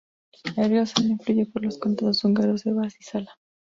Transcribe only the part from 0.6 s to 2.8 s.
río Zala fluye por los condados húngaros de